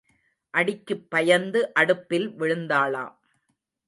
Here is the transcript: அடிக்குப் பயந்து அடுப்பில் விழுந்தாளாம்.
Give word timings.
அடிக்குப் 0.53 1.03
பயந்து 1.09 1.73
அடுப்பில் 1.73 2.27
விழுந்தாளாம். 2.39 3.13